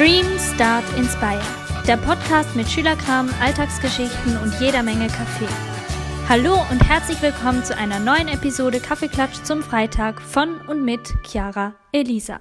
Dream, 0.00 0.24
Start, 0.38 0.84
Inspire. 0.96 1.42
Der 1.86 1.98
Podcast 1.98 2.56
mit 2.56 2.66
Schülerkram, 2.66 3.28
Alltagsgeschichten 3.42 4.38
und 4.38 4.58
jeder 4.58 4.82
Menge 4.82 5.08
Kaffee. 5.08 5.46
Hallo 6.26 6.54
und 6.70 6.80
herzlich 6.88 7.20
willkommen 7.20 7.62
zu 7.64 7.76
einer 7.76 7.98
neuen 7.98 8.28
Episode 8.28 8.80
Kaffeeklatsch 8.80 9.42
zum 9.44 9.62
Freitag 9.62 10.22
von 10.22 10.58
und 10.68 10.86
mit 10.86 11.12
Chiara 11.26 11.74
Elisa. 11.92 12.40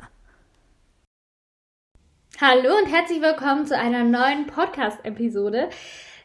Hallo 2.40 2.78
und 2.78 2.86
herzlich 2.90 3.22
willkommen 3.22 3.66
zu 3.66 3.78
einer 3.78 4.06
neuen 4.06 4.48
Podcast-Episode. 4.48 5.70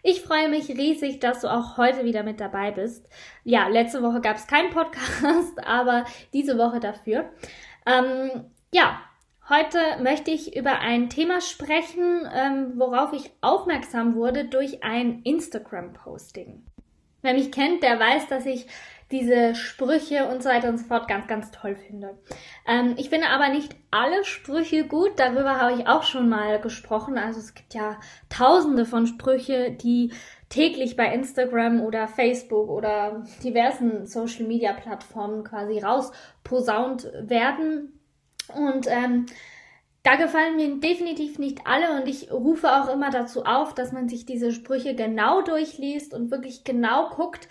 Ich 0.04 0.20
freue 0.20 0.48
mich 0.48 0.68
riesig, 0.68 1.18
dass 1.18 1.40
du 1.40 1.48
auch 1.48 1.76
heute 1.78 2.04
wieder 2.04 2.22
mit 2.22 2.38
dabei 2.38 2.70
bist. 2.70 3.08
Ja, 3.42 3.66
letzte 3.66 4.04
Woche 4.04 4.20
gab 4.20 4.36
es 4.36 4.46
keinen 4.46 4.70
Podcast, 4.70 5.66
aber 5.66 6.04
diese 6.32 6.56
Woche 6.58 6.78
dafür. 6.78 7.28
Ähm, 7.86 8.52
ja, 8.72 9.00
Heute 9.46 9.78
möchte 10.02 10.30
ich 10.30 10.56
über 10.56 10.78
ein 10.78 11.10
Thema 11.10 11.42
sprechen, 11.42 12.26
ähm, 12.34 12.72
worauf 12.76 13.12
ich 13.12 13.30
aufmerksam 13.42 14.14
wurde 14.14 14.46
durch 14.46 14.82
ein 14.82 15.20
Instagram-Posting. 15.22 16.64
Wer 17.20 17.34
mich 17.34 17.52
kennt, 17.52 17.82
der 17.82 18.00
weiß, 18.00 18.28
dass 18.28 18.46
ich 18.46 18.66
diese 19.10 19.54
Sprüche 19.54 20.28
und 20.28 20.42
so 20.42 20.48
weiter 20.48 20.70
und 20.70 20.78
so 20.78 20.86
fort 20.86 21.08
ganz, 21.08 21.26
ganz 21.26 21.50
toll 21.50 21.76
finde. 21.76 22.18
Ähm, 22.66 22.94
ich 22.96 23.10
finde 23.10 23.28
aber 23.28 23.50
nicht 23.50 23.76
alle 23.90 24.24
Sprüche 24.24 24.86
gut. 24.86 25.12
Darüber 25.16 25.60
habe 25.60 25.78
ich 25.78 25.86
auch 25.86 26.04
schon 26.04 26.30
mal 26.30 26.58
gesprochen. 26.58 27.18
Also 27.18 27.38
es 27.38 27.52
gibt 27.52 27.74
ja 27.74 28.00
tausende 28.30 28.86
von 28.86 29.06
Sprüche, 29.06 29.72
die 29.72 30.14
täglich 30.48 30.96
bei 30.96 31.12
Instagram 31.12 31.82
oder 31.82 32.08
Facebook 32.08 32.70
oder 32.70 33.26
diversen 33.42 34.06
Social 34.06 34.46
Media 34.46 34.72
Plattformen 34.72 35.44
quasi 35.44 35.80
rausposaunt 35.80 37.12
werden 37.20 38.00
und 38.48 38.86
ähm, 38.88 39.26
da 40.02 40.16
gefallen 40.16 40.56
mir 40.56 40.80
definitiv 40.80 41.38
nicht 41.38 41.66
alle 41.66 41.98
und 41.98 42.06
ich 42.08 42.30
rufe 42.30 42.70
auch 42.70 42.92
immer 42.92 43.10
dazu 43.10 43.44
auf, 43.44 43.74
dass 43.74 43.90
man 43.90 44.08
sich 44.08 44.26
diese 44.26 44.52
Sprüche 44.52 44.94
genau 44.94 45.40
durchliest 45.40 46.12
und 46.12 46.30
wirklich 46.30 46.62
genau 46.62 47.08
guckt, 47.08 47.48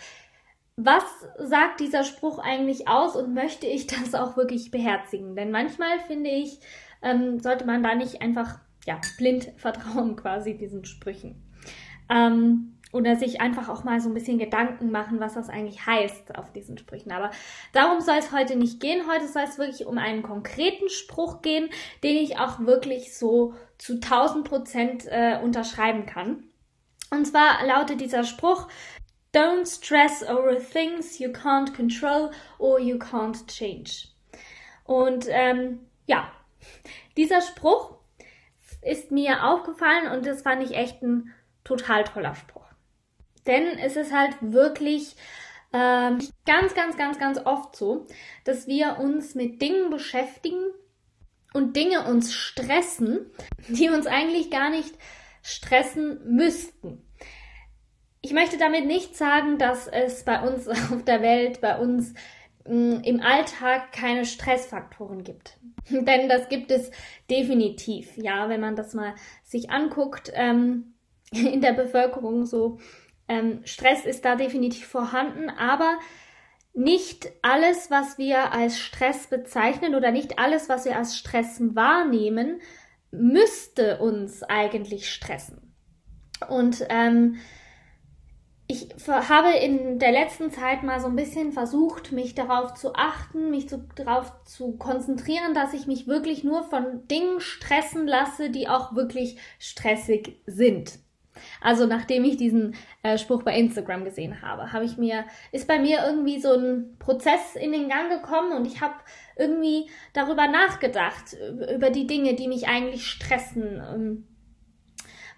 was 0.75 1.03
sagt 1.37 1.79
dieser 1.79 2.03
Spruch 2.03 2.39
eigentlich 2.39 2.87
aus 2.87 3.15
und 3.15 3.33
möchte 3.33 3.67
ich 3.67 3.87
das 3.87 4.13
auch 4.13 4.37
wirklich 4.37 4.71
beherzigen? 4.71 5.35
Denn 5.35 5.51
manchmal 5.51 5.99
finde 6.07 6.29
ich, 6.29 6.59
ähm, 7.01 7.39
sollte 7.39 7.65
man 7.65 7.83
da 7.83 7.95
nicht 7.95 8.21
einfach 8.21 8.59
ja, 8.85 8.99
blind 9.17 9.51
vertrauen 9.57 10.15
quasi 10.15 10.55
diesen 10.55 10.85
Sprüchen. 10.85 11.41
Ähm, 12.09 12.72
oder 12.93 13.15
sich 13.15 13.41
einfach 13.41 13.67
auch 13.67 13.83
mal 13.83 13.99
so 13.99 14.07
ein 14.07 14.13
bisschen 14.13 14.37
Gedanken 14.37 14.91
machen, 14.91 15.19
was 15.19 15.33
das 15.33 15.49
eigentlich 15.49 15.85
heißt 15.85 16.35
auf 16.35 16.53
diesen 16.53 16.77
Sprüchen. 16.77 17.11
Aber 17.11 17.31
darum 17.73 17.99
soll 17.99 18.17
es 18.17 18.31
heute 18.31 18.55
nicht 18.55 18.79
gehen. 18.79 19.07
Heute 19.11 19.27
soll 19.27 19.43
es 19.43 19.57
wirklich 19.57 19.85
um 19.85 19.97
einen 19.97 20.21
konkreten 20.21 20.89
Spruch 20.89 21.41
gehen, 21.41 21.69
den 22.03 22.15
ich 22.15 22.37
auch 22.37 22.59
wirklich 22.59 23.17
so 23.17 23.55
zu 23.79 23.95
1000 23.95 24.47
Prozent 24.47 25.05
äh, 25.07 25.39
unterschreiben 25.43 26.05
kann. 26.05 26.43
Und 27.09 27.25
zwar 27.25 27.65
lautet 27.65 27.99
dieser 27.99 28.23
Spruch, 28.23 28.67
Don't 29.35 29.65
stress 29.65 30.23
over 30.23 30.57
things 30.59 31.17
you 31.17 31.31
can't 31.31 31.75
control 31.75 32.29
or 32.59 32.79
you 32.79 32.97
can't 32.97 33.47
change. 33.47 34.07
Und 34.83 35.25
ähm, 35.29 35.79
ja, 36.05 36.31
dieser 37.17 37.41
Spruch 37.41 37.95
ist 38.83 39.11
mir 39.11 39.43
aufgefallen 39.43 40.11
und 40.11 40.27
das 40.27 40.43
fand 40.43 40.61
ich 40.61 40.75
echt 40.75 41.01
ein 41.01 41.33
total 41.63 42.03
toller 42.03 42.35
Spruch. 42.35 42.62
Denn 43.45 43.77
es 43.79 43.95
ist 43.95 44.13
halt 44.13 44.35
wirklich 44.41 45.15
ähm, 45.73 46.19
ganz, 46.45 46.75
ganz, 46.75 46.97
ganz, 46.97 47.19
ganz 47.19 47.39
oft 47.45 47.75
so, 47.75 48.05
dass 48.45 48.67
wir 48.67 48.97
uns 48.99 49.35
mit 49.35 49.61
Dingen 49.61 49.89
beschäftigen 49.89 50.63
und 51.53 51.75
Dinge 51.75 52.05
uns 52.05 52.33
stressen, 52.33 53.31
die 53.67 53.89
uns 53.89 54.07
eigentlich 54.07 54.49
gar 54.49 54.69
nicht 54.69 54.95
stressen 55.41 56.19
müssten. 56.35 57.01
Ich 58.21 58.31
möchte 58.31 58.57
damit 58.57 58.85
nicht 58.85 59.17
sagen, 59.17 59.57
dass 59.57 59.87
es 59.87 60.23
bei 60.23 60.41
uns 60.41 60.67
auf 60.91 61.03
der 61.05 61.21
Welt, 61.21 61.59
bei 61.59 61.77
uns 61.77 62.13
mh, 62.65 62.73
mm, 62.73 63.01
im 63.03 63.21
Alltag 63.21 63.91
keine 63.91 64.25
Stressfaktoren 64.25 65.23
gibt. 65.23 65.57
Denn 65.89 66.29
das 66.29 66.49
gibt 66.49 66.71
es 66.71 66.91
definitiv. 67.29 68.15
Ja, 68.15 68.47
wenn 68.47 68.61
man 68.61 68.75
das 68.75 68.93
mal 68.93 69.15
sich 69.43 69.69
anguckt 69.69 70.31
ähm, 70.33 70.93
in 71.31 71.61
der 71.61 71.73
Bevölkerung 71.73 72.45
so 72.45 72.79
ähm, 73.27 73.61
Stress 73.65 74.05
ist 74.05 74.25
da 74.25 74.35
definitiv 74.35 74.87
vorhanden, 74.87 75.49
aber 75.49 75.97
nicht 76.73 77.31
alles, 77.41 77.91
was 77.91 78.17
wir 78.17 78.51
als 78.51 78.79
Stress 78.79 79.27
bezeichnen 79.27 79.95
oder 79.95 80.11
nicht 80.11 80.39
alles, 80.39 80.69
was 80.69 80.85
wir 80.85 80.97
als 80.97 81.17
Stress 81.17 81.61
wahrnehmen, 81.75 82.61
müsste 83.11 83.99
uns 83.99 84.41
eigentlich 84.43 85.11
stressen. 85.11 85.75
Und 86.49 86.85
ähm, 86.89 87.37
ich 88.67 88.89
habe 89.07 89.55
in 89.57 89.99
der 89.99 90.11
letzten 90.11 90.49
Zeit 90.49 90.83
mal 90.83 90.99
so 90.99 91.07
ein 91.07 91.15
bisschen 91.15 91.51
versucht, 91.51 92.11
mich 92.11 92.33
darauf 92.33 92.73
zu 92.73 92.95
achten, 92.95 93.51
mich 93.51 93.69
zu, 93.69 93.85
darauf 93.95 94.31
zu 94.45 94.77
konzentrieren, 94.77 95.53
dass 95.53 95.73
ich 95.73 95.85
mich 95.85 96.07
wirklich 96.07 96.43
nur 96.43 96.63
von 96.63 97.07
Dingen 97.07 97.39
stressen 97.39 98.07
lasse, 98.07 98.49
die 98.49 98.67
auch 98.67 98.95
wirklich 98.95 99.37
stressig 99.59 100.39
sind. 100.47 100.97
Also 101.61 101.85
nachdem 101.85 102.23
ich 102.23 102.37
diesen 102.37 102.75
äh, 103.01 103.17
Spruch 103.17 103.43
bei 103.43 103.57
Instagram 103.57 104.03
gesehen 104.03 104.41
habe, 104.41 104.71
habe 104.71 104.85
ich 104.85 104.97
mir 104.97 105.25
ist 105.51 105.67
bei 105.67 105.79
mir 105.79 106.03
irgendwie 106.05 106.39
so 106.39 106.53
ein 106.53 106.97
Prozess 106.99 107.55
in 107.55 107.71
den 107.71 107.89
Gang 107.89 108.09
gekommen 108.09 108.53
und 108.53 108.65
ich 108.65 108.81
habe 108.81 108.95
irgendwie 109.35 109.89
darüber 110.13 110.47
nachgedacht 110.47 111.35
über 111.73 111.89
die 111.89 112.07
Dinge, 112.07 112.35
die 112.35 112.47
mich 112.47 112.67
eigentlich 112.67 113.05
stressen, 113.05 113.81
ähm, 113.93 114.27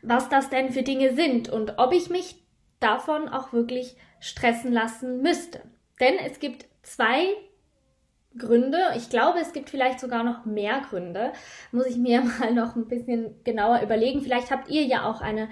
was 0.02 0.30
das 0.30 0.50
denn 0.50 0.72
für 0.72 0.84
Dinge 0.84 1.16
sind 1.16 1.50
und 1.50 1.78
ob 1.78 1.94
ich 1.94 2.10
mich 2.10 2.44
davon 2.80 3.30
auch 3.30 3.54
wirklich 3.54 3.96
stressen 4.20 4.72
lassen 4.72 5.22
müsste. 5.22 5.62
Denn 6.00 6.16
es 6.26 6.40
gibt 6.40 6.66
zwei 6.84 7.28
Gründe. 8.38 8.80
Ich 8.98 9.10
glaube, 9.10 9.40
es 9.40 9.54
gibt 9.54 9.70
vielleicht 9.70 10.00
sogar 10.00 10.24
noch 10.24 10.46
mehr 10.46 10.82
Gründe. 10.90 11.32
Muss 11.72 11.86
ich 11.86 11.98
mir 11.98 12.22
mal 12.40 12.54
noch 12.54 12.76
ein 12.76 12.88
bisschen 12.88 13.44
genauer 13.44 13.82
überlegen. 13.82 14.22
Vielleicht 14.22 14.52
habt 14.52 14.70
ihr 14.70 14.84
ja 14.84 15.10
auch 15.10 15.22
eine 15.22 15.50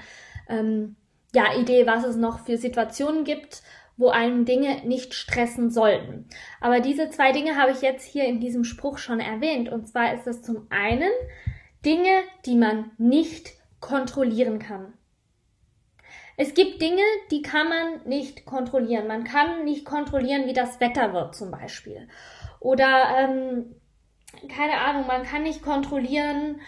ähm, 0.47 0.95
ja, 1.33 1.55
Idee, 1.57 1.87
was 1.87 2.03
es 2.03 2.15
noch 2.15 2.39
für 2.39 2.57
Situationen 2.57 3.23
gibt, 3.23 3.63
wo 3.97 4.09
einem 4.09 4.45
Dinge 4.45 4.85
nicht 4.85 5.13
stressen 5.13 5.69
sollten. 5.69 6.27
Aber 6.61 6.79
diese 6.79 7.09
zwei 7.09 7.31
Dinge 7.31 7.57
habe 7.57 7.71
ich 7.71 7.81
jetzt 7.81 8.05
hier 8.05 8.25
in 8.25 8.39
diesem 8.39 8.63
Spruch 8.63 8.97
schon 8.97 9.19
erwähnt. 9.19 9.69
Und 9.69 9.87
zwar 9.87 10.13
ist 10.13 10.27
es 10.27 10.41
zum 10.41 10.67
einen 10.69 11.11
Dinge, 11.85 12.21
die 12.45 12.55
man 12.55 12.91
nicht 12.97 13.53
kontrollieren 13.79 14.59
kann. 14.59 14.93
Es 16.35 16.55
gibt 16.55 16.81
Dinge, 16.81 17.03
die 17.29 17.43
kann 17.43 17.69
man 17.69 18.01
nicht 18.05 18.45
kontrollieren. 18.45 19.07
Man 19.07 19.23
kann 19.23 19.65
nicht 19.65 19.85
kontrollieren, 19.85 20.47
wie 20.47 20.53
das 20.53 20.79
Wetter 20.79 21.13
wird 21.13 21.35
zum 21.35 21.51
Beispiel. 21.51 22.07
Oder 22.59 23.17
ähm, 23.19 23.75
keine 24.49 24.79
Ahnung, 24.79 25.05
man 25.05 25.23
kann 25.23 25.43
nicht 25.43 25.61
kontrollieren, 25.61 26.59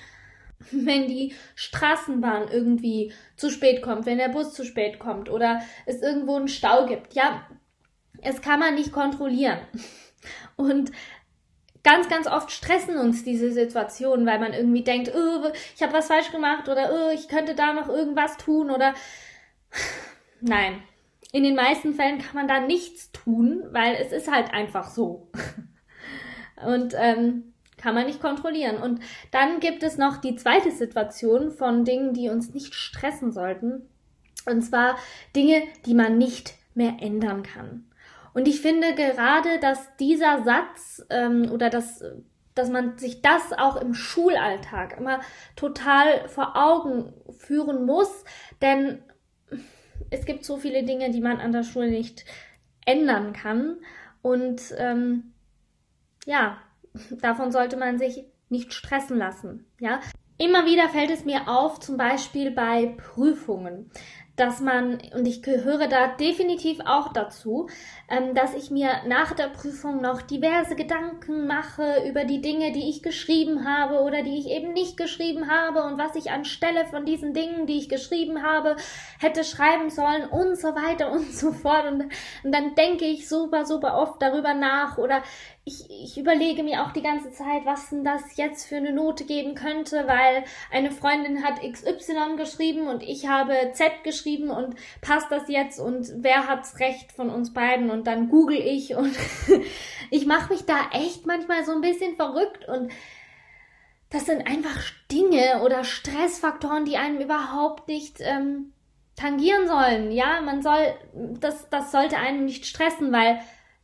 wenn 0.72 1.08
die 1.08 1.34
Straßenbahn 1.56 2.48
irgendwie 2.50 3.14
zu 3.36 3.50
spät 3.50 3.82
kommt, 3.82 4.06
wenn 4.06 4.18
der 4.18 4.30
Bus 4.30 4.54
zu 4.54 4.66
spät 4.66 5.00
kommt 5.00 5.30
oder 5.30 5.62
es 5.86 6.02
irgendwo 6.02 6.36
einen 6.36 6.48
Stau 6.48 6.86
gibt. 6.86 7.14
Ja, 7.14 7.46
es 8.22 8.42
kann 8.42 8.60
man 8.60 8.76
nicht 8.76 8.92
kontrollieren. 8.92 9.60
Und 10.56 10.92
ganz, 11.84 12.10
ganz 12.10 12.28
oft 12.28 12.52
stressen 12.52 12.98
uns 12.98 13.24
diese 13.24 13.52
Situationen, 13.52 14.26
weil 14.26 14.40
man 14.40 14.54
irgendwie 14.54 14.84
denkt, 14.84 15.12
oh, 15.16 15.52
ich 15.76 15.84
habe 15.84 15.94
was 15.94 16.08
falsch 16.08 16.32
gemacht 16.32 16.68
oder 16.68 16.90
oh, 16.92 17.14
ich 17.14 17.28
könnte 17.28 17.56
da 17.56 17.74
noch 17.74 17.88
irgendwas 17.88 18.38
tun 18.38 18.72
oder 18.72 18.94
nein. 20.42 20.82
In 21.32 21.44
den 21.44 21.56
meisten 21.56 21.94
Fällen 21.94 22.20
kann 22.20 22.36
man 22.36 22.48
da 22.48 22.62
nichts 22.62 23.12
tun, 23.12 23.64
weil 23.72 23.96
es 23.96 24.14
ist 24.14 24.32
halt 24.32 24.54
einfach 24.54 24.90
so. 24.90 25.30
Und 26.66 26.94
ähm, 26.98 27.55
kann 27.86 27.94
man 27.94 28.08
nicht 28.08 28.20
kontrollieren. 28.20 28.78
Und 28.78 29.00
dann 29.30 29.60
gibt 29.60 29.84
es 29.84 30.00
noch 30.00 30.18
die 30.18 30.36
zweite 30.36 30.72
Situation 30.72 31.52
von 31.52 31.86
Dingen, 31.86 32.14
die 32.14 32.30
uns 32.30 32.52
nicht 32.52 32.74
stressen 32.74 33.32
sollten. 33.32 33.88
Und 34.48 34.64
zwar 34.64 34.98
Dinge, 35.36 35.62
die 35.86 35.94
man 35.94 36.18
nicht 36.18 36.56
mehr 36.74 36.98
ändern 37.00 37.44
kann. 37.44 37.86
Und 38.34 38.48
ich 38.48 38.60
finde 38.60 38.96
gerade, 38.96 39.60
dass 39.60 39.96
dieser 39.98 40.44
Satz 40.44 41.06
ähm, 41.12 41.52
oder 41.52 41.70
dass, 41.70 42.04
dass 42.56 42.70
man 42.70 42.98
sich 42.98 43.22
das 43.22 43.54
auch 43.54 43.76
im 43.76 43.94
Schulalltag 43.94 44.98
immer 44.98 45.20
total 45.56 46.28
vor 46.28 46.56
Augen 46.56 47.14
führen 47.38 47.86
muss, 47.86 48.24
denn 48.64 49.04
es 50.10 50.26
gibt 50.26 50.44
so 50.44 50.58
viele 50.58 50.84
Dinge, 50.84 51.12
die 51.12 51.22
man 51.22 51.40
an 51.40 51.52
der 51.52 51.64
Schule 51.64 51.92
nicht 51.92 52.26
ändern 52.84 53.32
kann. 53.32 53.78
Und 54.24 54.74
ähm, 54.80 55.34
ja, 56.26 56.58
davon 57.22 57.52
sollte 57.52 57.78
man 57.78 57.98
sich 57.98 58.26
nicht 58.50 58.74
stressen 58.74 59.18
lassen. 59.18 59.66
Ja, 59.80 60.00
immer 60.38 60.66
wieder 60.66 60.90
fällt 60.90 61.12
es 61.12 61.26
mir 61.26 61.48
auf, 61.48 61.80
zum 61.80 61.98
Beispiel 61.98 62.52
bei 62.52 62.96
Prüfungen, 62.98 63.92
dass 64.36 64.60
man, 64.60 65.00
und 65.14 65.26
ich 65.28 65.42
gehöre 65.42 65.88
da 65.88 66.08
definitiv 66.08 66.80
auch 66.86 67.14
dazu, 67.14 67.70
ähm, 68.10 68.36
dass 68.36 68.54
ich 68.54 68.70
mir 68.70 68.90
nach 69.08 69.34
der 69.34 69.48
Prüfung 69.48 70.02
noch 70.02 70.22
diverse 70.22 70.76
Gedanken 70.76 71.48
mache 71.48 72.04
über 72.08 72.26
die 72.26 72.42
Dinge, 72.42 72.74
die 72.74 72.90
ich 72.90 73.02
geschrieben 73.02 73.66
habe 73.66 74.02
oder 74.02 74.24
die 74.24 74.38
ich 74.38 74.48
eben 74.50 74.74
nicht 74.74 74.98
geschrieben 74.98 75.50
habe 75.50 75.84
und 75.84 75.98
was 75.98 76.16
ich 76.16 76.32
anstelle 76.32 76.86
von 76.86 77.06
diesen 77.06 77.34
Dingen, 77.34 77.66
die 77.66 77.78
ich 77.78 77.88
geschrieben 77.88 78.44
habe, 78.44 78.76
hätte 79.20 79.44
schreiben 79.44 79.90
sollen 79.90 80.26
und 80.26 80.60
so 80.60 80.70
weiter 80.76 81.12
und 81.12 81.32
so 81.34 81.52
fort. 81.54 81.86
Und, 81.86 82.04
und 82.44 82.52
dann 82.52 82.76
denke 82.76 83.06
ich 83.06 83.30
super, 83.30 83.66
super 83.66 83.98
oft 83.98 84.22
darüber 84.22 84.54
nach 84.54 84.98
oder 84.98 85.24
ich, 85.68 85.90
ich 85.90 86.18
überlege 86.20 86.62
mir 86.62 86.84
auch 86.84 86.92
die 86.92 87.02
ganze 87.02 87.32
Zeit, 87.32 87.66
was 87.66 87.90
denn 87.90 88.04
das 88.04 88.38
jetzt 88.38 88.68
für 88.68 88.76
eine 88.76 88.94
Note 88.94 89.24
geben 89.24 89.56
könnte, 89.56 90.06
weil 90.08 90.44
eine 90.72 90.92
Freundin 90.92 91.44
hat 91.44 91.60
XY 91.60 92.36
geschrieben 92.38 92.88
und 92.88 93.02
ich 93.02 93.28
habe 93.28 93.72
Z 93.74 94.04
geschrieben 94.04 94.25
und 94.50 94.76
passt 95.02 95.32
das 95.32 95.48
jetzt 95.48 95.80
und 95.80 96.12
wer 96.18 96.48
hat's 96.48 96.80
recht 96.80 97.12
von 97.12 97.30
uns 97.30 97.54
beiden 97.54 97.90
und 97.90 98.08
dann 98.08 98.30
google 98.30 98.60
ich 98.60 98.96
und 98.96 99.16
ich 100.12 100.26
mache 100.26 100.54
mich 100.54 100.66
da 100.66 100.76
echt 100.92 101.26
manchmal 101.26 101.64
so 101.66 101.74
ein 101.74 101.82
bisschen 101.82 102.16
verrückt 102.16 102.68
und 102.68 102.92
das 104.10 104.26
sind 104.26 104.48
einfach 104.48 104.80
Dinge 105.12 105.62
oder 105.64 105.84
Stressfaktoren, 105.84 106.86
die 106.86 106.98
einem 106.98 107.20
überhaupt 107.20 107.88
nicht 107.88 108.18
ähm, 108.22 108.72
tangieren 109.16 109.68
sollen. 109.68 110.12
Ja, 110.12 110.42
man 110.42 110.62
soll, 110.62 110.94
das, 111.40 111.70
das 111.70 111.92
sollte 111.92 112.18
einen 112.18 112.46
nicht 112.46 112.66
stressen, 112.66 113.12
weil 113.12 113.40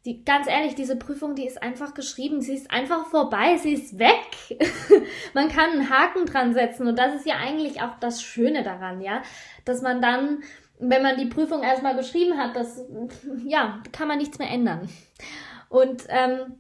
die, 0.06 0.24
ganz 0.24 0.48
ehrlich, 0.48 0.74
diese 0.76 0.96
Prüfung, 0.96 1.36
die 1.36 1.46
ist 1.46 1.62
einfach 1.62 1.94
geschrieben, 1.94 2.42
sie 2.42 2.56
ist 2.56 2.72
einfach 2.72 3.08
vorbei, 3.08 3.58
sie 3.58 3.74
ist 3.74 4.00
weg. 4.00 4.26
man 5.34 5.50
kann 5.50 5.72
einen 5.72 5.90
Haken 5.90 6.26
dran 6.26 6.54
setzen 6.54 6.88
und 6.88 6.98
das 6.98 7.16
ist 7.16 7.26
ja 7.26 7.36
eigentlich 7.38 7.82
auch 7.82 8.00
das 8.00 8.22
Schöne 8.22 8.64
daran, 8.64 9.02
ja, 9.02 9.22
dass 9.66 9.82
man 9.82 10.02
dann, 10.02 10.44
wenn 10.80 11.04
man 11.04 11.18
die 11.18 11.26
Prüfung 11.26 11.64
erstmal 11.64 11.96
geschrieben 11.96 12.38
hat, 12.38 12.56
das, 12.56 12.84
ja, 13.46 13.82
kann 13.92 14.08
man 14.08 14.18
nichts 14.18 14.40
mehr 14.40 14.50
ändern. 14.50 14.90
Und 15.70 16.04
ähm, 16.10 16.58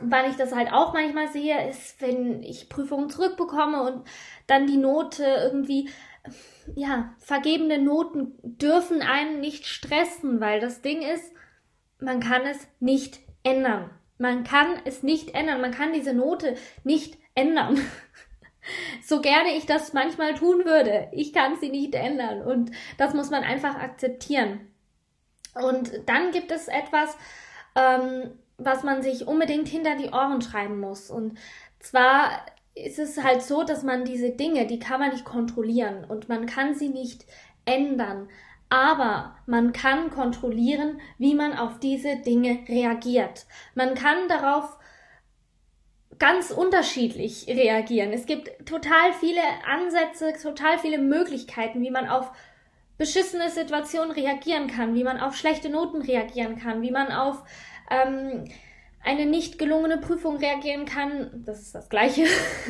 weil 0.00 0.30
ich 0.30 0.36
das 0.36 0.54
halt 0.54 0.72
auch 0.72 0.92
manchmal 0.92 1.28
sehe, 1.28 1.68
ist, 1.68 2.00
wenn 2.00 2.42
ich 2.42 2.68
Prüfungen 2.68 3.10
zurückbekomme 3.10 3.82
und 3.82 4.06
dann 4.46 4.66
die 4.66 4.76
Note 4.76 5.24
irgendwie, 5.24 5.90
ja, 6.74 7.14
vergebene 7.18 7.78
Noten 7.78 8.34
dürfen 8.42 9.02
einen 9.02 9.40
nicht 9.40 9.66
stressen, 9.66 10.40
weil 10.40 10.60
das 10.60 10.80
Ding 10.80 11.02
ist, 11.02 11.32
man 12.00 12.20
kann 12.20 12.42
es 12.42 12.66
nicht 12.80 13.20
ändern. 13.42 13.90
Man 14.18 14.44
kann 14.44 14.68
es 14.84 15.02
nicht 15.02 15.34
ändern. 15.34 15.60
Man 15.60 15.72
kann 15.72 15.92
diese 15.92 16.14
Note 16.14 16.56
nicht 16.84 17.18
ändern. 17.34 17.80
so 19.02 19.20
gerne 19.20 19.56
ich 19.56 19.66
das 19.66 19.92
manchmal 19.92 20.34
tun 20.34 20.64
würde. 20.64 21.08
Ich 21.12 21.32
kann 21.32 21.56
sie 21.56 21.70
nicht 21.70 21.94
ändern. 21.94 22.42
Und 22.42 22.70
das 22.98 23.14
muss 23.14 23.30
man 23.30 23.42
einfach 23.42 23.76
akzeptieren. 23.76 24.60
Und 25.54 25.92
dann 26.06 26.30
gibt 26.32 26.50
es 26.50 26.68
etwas, 26.68 27.16
ähm, 27.76 28.32
was 28.58 28.82
man 28.82 29.02
sich 29.02 29.26
unbedingt 29.26 29.68
hinter 29.68 29.96
die 29.96 30.10
Ohren 30.10 30.42
schreiben 30.42 30.80
muss. 30.80 31.10
Und 31.10 31.38
zwar 31.78 32.44
ist 32.74 32.98
es 32.98 33.22
halt 33.22 33.42
so, 33.42 33.62
dass 33.62 33.82
man 33.82 34.04
diese 34.04 34.30
Dinge, 34.30 34.66
die 34.66 34.78
kann 34.78 35.00
man 35.00 35.10
nicht 35.10 35.24
kontrollieren 35.24 36.04
und 36.04 36.28
man 36.28 36.46
kann 36.46 36.74
sie 36.74 36.88
nicht 36.88 37.24
ändern 37.64 38.28
aber 38.74 39.36
man 39.46 39.72
kann 39.72 40.10
kontrollieren, 40.10 41.00
wie 41.18 41.34
man 41.34 41.56
auf 41.56 41.78
diese 41.78 42.16
Dinge 42.16 42.58
reagiert. 42.68 43.46
Man 43.76 43.94
kann 43.94 44.26
darauf 44.28 44.78
ganz 46.18 46.50
unterschiedlich 46.50 47.46
reagieren. 47.48 48.12
Es 48.12 48.26
gibt 48.26 48.66
total 48.66 49.12
viele 49.20 49.40
Ansätze, 49.66 50.32
total 50.40 50.78
viele 50.78 50.98
Möglichkeiten, 50.98 51.82
wie 51.82 51.90
man 51.90 52.08
auf 52.08 52.30
beschissene 52.98 53.50
Situationen 53.50 54.12
reagieren 54.12 54.68
kann, 54.68 54.94
wie 54.94 55.04
man 55.04 55.18
auf 55.18 55.36
schlechte 55.36 55.68
Noten 55.68 56.02
reagieren 56.02 56.56
kann, 56.56 56.82
wie 56.82 56.90
man 56.90 57.10
auf 57.10 57.42
ähm, 57.90 58.44
eine 59.02 59.26
nicht 59.26 59.58
gelungene 59.58 59.98
Prüfung 59.98 60.36
reagieren 60.36 60.86
kann. 60.86 61.42
Das 61.44 61.60
ist 61.60 61.74
das 61.74 61.88
Gleiche. 61.88 62.24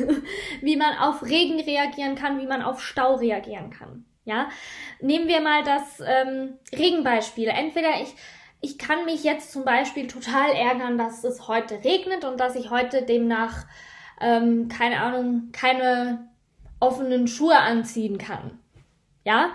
wie 0.61 0.75
man 0.75 0.97
auf 0.97 1.23
Regen 1.23 1.59
reagieren 1.59 2.15
kann, 2.15 2.39
wie 2.39 2.47
man 2.47 2.61
auf 2.61 2.81
Stau 2.81 3.15
reagieren 3.15 3.69
kann. 3.69 4.05
Ja, 4.25 4.49
nehmen 4.99 5.27
wir 5.27 5.39
mal 5.39 5.63
das 5.63 6.01
ähm, 6.05 6.55
Regenbeispiel. 6.73 7.47
Entweder 7.47 8.01
ich, 8.01 8.15
ich 8.65 8.79
kann 8.79 9.05
mich 9.05 9.23
jetzt 9.23 9.51
zum 9.51 9.63
Beispiel 9.63 10.07
total 10.07 10.49
ärgern, 10.49 10.97
dass 10.97 11.23
es 11.23 11.47
heute 11.47 11.83
regnet 11.83 12.25
und 12.25 12.39
dass 12.39 12.55
ich 12.55 12.71
heute 12.71 13.03
demnach, 13.03 13.65
ähm, 14.19 14.69
keine 14.69 15.01
Ahnung, 15.01 15.49
keine 15.51 16.27
offenen 16.79 17.27
Schuhe 17.27 17.59
anziehen 17.59 18.17
kann. 18.17 18.57
Ja, 19.23 19.51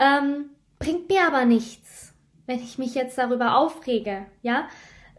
ähm, 0.00 0.50
bringt 0.80 1.08
mir 1.08 1.28
aber 1.28 1.44
nichts, 1.44 2.12
wenn 2.46 2.58
ich 2.58 2.76
mich 2.76 2.96
jetzt 2.96 3.16
darüber 3.18 3.56
aufrege. 3.56 4.26
Ja, 4.42 4.66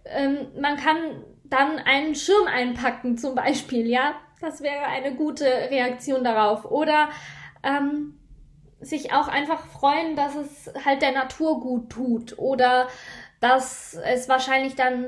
ähm, 0.04 0.48
man 0.60 0.76
kann 0.76 0.98
dann 1.46 1.80
einen 1.80 2.16
Schirm 2.16 2.48
einpacken 2.48 3.18
zum 3.18 3.34
Beispiel. 3.34 3.88
Ja, 3.88 4.16
das 4.42 4.62
wäre 4.62 4.84
eine 4.88 5.16
gute 5.16 5.46
Reaktion 5.46 6.26
darauf. 6.26 6.70
Oder 6.70 7.08
ähm, 7.64 8.20
sich 8.82 9.14
auch 9.14 9.28
einfach 9.28 9.68
freuen, 9.68 10.16
dass 10.16 10.36
es 10.36 10.72
halt 10.84 11.02
der 11.02 11.12
Natur 11.12 11.60
gut 11.60 11.90
tut 11.92 12.38
oder 12.40 12.88
dass 13.42 13.96
es 14.06 14.30
wahrscheinlich 14.30 14.76
dann 14.76 15.08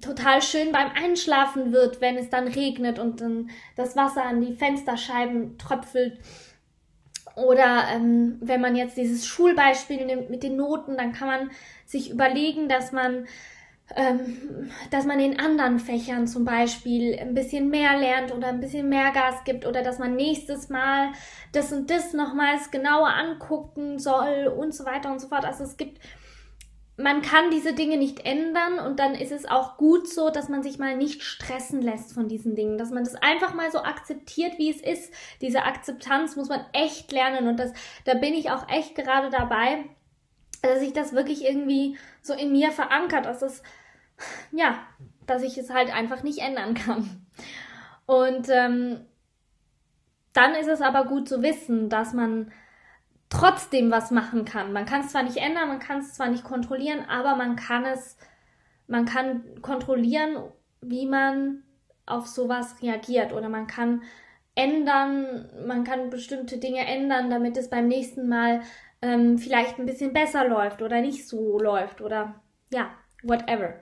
total 0.00 0.40
schön 0.42 0.72
beim 0.72 0.90
Einschlafen 0.90 1.72
wird, 1.72 2.00
wenn 2.00 2.16
es 2.16 2.30
dann 2.30 2.48
regnet 2.48 2.98
und 2.98 3.20
dann 3.20 3.50
das 3.76 3.96
Wasser 3.96 4.24
an 4.24 4.40
die 4.40 4.54
Fensterscheiben 4.54 5.58
tröpfelt. 5.58 6.18
Oder 7.36 7.88
ähm, 7.92 8.38
wenn 8.40 8.60
man 8.60 8.74
jetzt 8.74 8.96
dieses 8.96 9.26
Schulbeispiel 9.26 10.04
nimmt 10.04 10.30
mit 10.30 10.42
den 10.42 10.56
Noten, 10.56 10.96
dann 10.96 11.12
kann 11.12 11.28
man 11.28 11.50
sich 11.86 12.10
überlegen, 12.10 12.68
dass 12.68 12.92
man 12.92 13.26
ähm, 13.96 14.70
dass 14.90 15.06
man 15.06 15.18
in 15.18 15.40
anderen 15.40 15.78
Fächern 15.78 16.26
zum 16.26 16.44
Beispiel 16.44 17.18
ein 17.18 17.32
bisschen 17.32 17.70
mehr 17.70 17.96
lernt 17.98 18.34
oder 18.34 18.48
ein 18.48 18.60
bisschen 18.60 18.88
mehr 18.88 19.12
Gas 19.12 19.44
gibt 19.44 19.64
oder 19.66 19.82
dass 19.82 19.98
man 19.98 20.14
nächstes 20.14 20.68
Mal 20.68 21.12
das 21.52 21.72
und 21.72 21.90
das 21.90 22.12
nochmals 22.12 22.70
genauer 22.70 23.08
angucken 23.08 23.98
soll 23.98 24.52
und 24.54 24.74
so 24.74 24.84
weiter 24.84 25.10
und 25.10 25.20
so 25.20 25.28
fort. 25.28 25.46
Also 25.46 25.64
es 25.64 25.78
gibt, 25.78 26.02
man 26.98 27.22
kann 27.22 27.50
diese 27.52 27.74
Dinge 27.74 27.96
nicht 27.96 28.26
ändern 28.26 28.80
und 28.80 28.98
dann 28.98 29.14
ist 29.14 29.30
es 29.30 29.46
auch 29.46 29.76
gut 29.76 30.08
so, 30.08 30.30
dass 30.30 30.48
man 30.48 30.64
sich 30.64 30.80
mal 30.80 30.96
nicht 30.96 31.22
stressen 31.22 31.80
lässt 31.80 32.12
von 32.12 32.28
diesen 32.28 32.56
Dingen, 32.56 32.76
dass 32.76 32.90
man 32.90 33.04
das 33.04 33.14
einfach 33.14 33.54
mal 33.54 33.70
so 33.70 33.78
akzeptiert, 33.78 34.58
wie 34.58 34.68
es 34.68 34.80
ist. 34.80 35.14
Diese 35.40 35.62
Akzeptanz 35.62 36.34
muss 36.34 36.48
man 36.48 36.60
echt 36.72 37.12
lernen 37.12 37.46
und 37.46 37.56
das, 37.56 37.72
da 38.04 38.14
bin 38.14 38.34
ich 38.34 38.50
auch 38.50 38.68
echt 38.68 38.96
gerade 38.96 39.30
dabei, 39.30 39.84
dass 40.60 40.80
sich 40.80 40.92
das 40.92 41.12
wirklich 41.12 41.44
irgendwie 41.44 41.96
so 42.20 42.34
in 42.34 42.50
mir 42.50 42.72
verankert, 42.72 43.26
dass 43.26 43.42
es, 43.42 43.62
ja, 44.50 44.80
dass 45.24 45.44
ich 45.44 45.56
es 45.56 45.70
halt 45.70 45.94
einfach 45.94 46.24
nicht 46.24 46.40
ändern 46.40 46.74
kann. 46.74 47.24
Und 48.06 48.48
ähm, 48.48 49.06
dann 50.32 50.54
ist 50.54 50.68
es 50.68 50.80
aber 50.80 51.04
gut 51.04 51.28
zu 51.28 51.42
wissen, 51.42 51.88
dass 51.90 52.12
man 52.12 52.50
trotzdem 53.30 53.90
was 53.90 54.10
machen 54.10 54.44
kann. 54.44 54.72
Man 54.72 54.86
kann 54.86 55.02
es 55.02 55.10
zwar 55.10 55.22
nicht 55.22 55.36
ändern, 55.36 55.68
man 55.68 55.80
kann 55.80 56.00
es 56.00 56.14
zwar 56.14 56.28
nicht 56.28 56.44
kontrollieren, 56.44 57.04
aber 57.08 57.36
man 57.36 57.56
kann 57.56 57.84
es, 57.84 58.16
man 58.86 59.04
kann 59.04 59.60
kontrollieren, 59.62 60.36
wie 60.80 61.06
man 61.06 61.62
auf 62.06 62.26
sowas 62.26 62.76
reagiert 62.82 63.32
oder 63.32 63.48
man 63.48 63.66
kann 63.66 64.02
ändern, 64.54 65.48
man 65.66 65.84
kann 65.84 66.10
bestimmte 66.10 66.58
Dinge 66.58 66.86
ändern, 66.86 67.30
damit 67.30 67.56
es 67.56 67.70
beim 67.70 67.86
nächsten 67.86 68.28
Mal 68.28 68.62
ähm, 69.02 69.38
vielleicht 69.38 69.78
ein 69.78 69.86
bisschen 69.86 70.12
besser 70.12 70.48
läuft 70.48 70.82
oder 70.82 71.00
nicht 71.00 71.28
so 71.28 71.60
läuft 71.60 72.00
oder 72.00 72.40
ja, 72.72 72.90
whatever. 73.22 73.74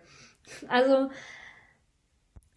Also 0.69 1.11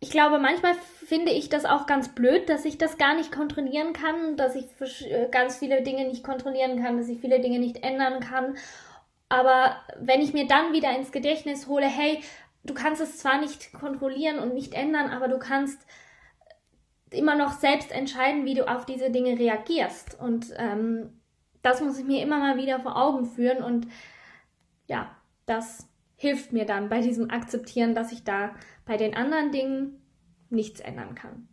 ich 0.02 0.12
glaube, 0.12 0.40
manchmal 0.40 0.76
finde 0.76 1.32
ich 1.32 1.50
das 1.50 1.66
auch 1.66 1.86
ganz 1.86 2.10
blöd, 2.10 2.48
dass 2.48 2.64
ich 2.64 2.78
das 2.78 2.98
gar 2.98 3.16
nicht 3.16 3.32
kontrollieren 3.32 3.92
kann, 3.94 4.38
dass 4.38 4.56
ich 4.56 4.66
äh, 5.06 5.28
ganz 5.30 5.58
viele 5.58 5.82
Dinge 5.82 6.08
nicht 6.08 6.24
kontrollieren 6.24 6.82
kann, 6.82 6.98
dass 6.98 7.10
ich 7.10 7.20
viele 7.20 7.42
Dinge 7.42 7.60
nicht 7.60 7.84
ändern 7.84 8.22
kann. 8.22 8.56
Aber 9.28 9.76
wenn 10.00 10.22
ich 10.22 10.34
mir 10.34 10.48
dann 10.48 10.72
wieder 10.72 10.96
ins 10.96 11.12
Gedächtnis 11.12 11.68
hole, 11.68 11.86
hey, 11.86 12.22
du 12.64 12.74
kannst 12.74 13.02
es 13.02 13.18
zwar 13.18 13.42
nicht 13.42 13.74
kontrollieren 13.74 14.40
und 14.40 14.54
nicht 14.54 14.74
ändern, 14.74 15.10
aber 15.10 15.28
du 15.28 15.38
kannst 15.38 15.86
immer 17.12 17.36
noch 17.36 17.54
selbst 17.54 17.92
entscheiden, 17.92 18.46
wie 18.46 18.54
du 18.54 18.68
auf 18.70 18.86
diese 18.86 19.12
Dinge 19.12 19.38
reagierst. 19.38 20.18
Und 20.20 20.54
ähm, 20.58 21.20
das 21.62 21.82
muss 21.82 21.98
ich 21.98 22.06
mir 22.06 22.22
immer 22.22 22.40
mal 22.40 22.58
wieder 22.58 22.80
vor 22.80 22.96
Augen 22.96 23.26
führen 23.26 23.64
und 23.64 23.88
ja, 24.88 25.12
das 25.46 25.89
hilft 26.20 26.52
mir 26.52 26.66
dann 26.66 26.90
bei 26.90 27.00
diesem 27.00 27.32
Akzeptieren, 27.32 27.96
dass 27.96 28.12
ich 28.12 28.26
da 28.26 28.52
bei 28.86 28.98
den 28.98 29.16
anderen 29.16 29.52
Dingen 29.52 30.02
nichts 30.50 30.82
ändern 30.82 31.16
kann. 31.16 31.48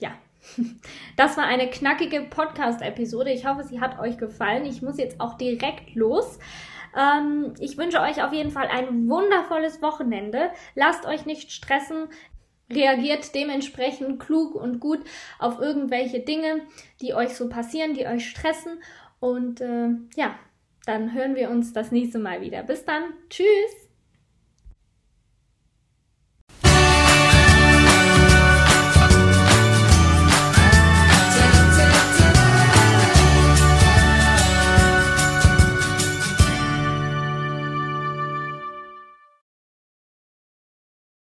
Ja, 0.00 0.10
das 1.16 1.36
war 1.36 1.44
eine 1.44 1.70
knackige 1.70 2.22
Podcast-Episode. 2.22 3.30
Ich 3.30 3.46
hoffe, 3.46 3.62
sie 3.62 3.80
hat 3.80 4.00
euch 4.00 4.18
gefallen. 4.18 4.66
Ich 4.66 4.82
muss 4.82 4.98
jetzt 4.98 5.20
auch 5.20 5.34
direkt 5.34 5.94
los. 5.94 6.40
Ähm, 6.96 7.54
ich 7.60 7.78
wünsche 7.78 8.00
euch 8.00 8.22
auf 8.22 8.32
jeden 8.32 8.50
Fall 8.50 8.66
ein 8.66 9.08
wundervolles 9.08 9.80
Wochenende. 9.80 10.50
Lasst 10.74 11.06
euch 11.06 11.24
nicht 11.24 11.52
stressen 11.52 12.08
reagiert 12.68 13.32
dementsprechend 13.34 14.20
klug 14.20 14.54
und 14.54 14.80
gut 14.80 15.00
auf 15.38 15.60
irgendwelche 15.60 16.20
Dinge, 16.20 16.62
die 17.00 17.14
euch 17.14 17.34
so 17.36 17.48
passieren, 17.48 17.94
die 17.94 18.06
euch 18.06 18.28
stressen. 18.28 18.82
Und 19.20 19.60
äh, 19.60 19.90
ja, 20.16 20.34
dann 20.86 21.12
hören 21.12 21.34
wir 21.34 21.50
uns 21.50 21.72
das 21.72 21.92
nächste 21.92 22.18
Mal 22.18 22.40
wieder. 22.40 22.62
Bis 22.62 22.84
dann. 22.84 23.12
Tschüss. 23.28 23.85